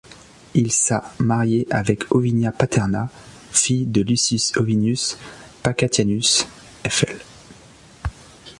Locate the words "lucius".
4.01-4.57